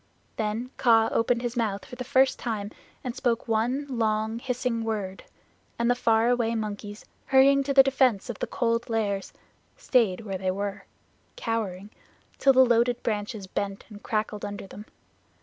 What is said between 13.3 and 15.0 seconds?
bent and crackled under them.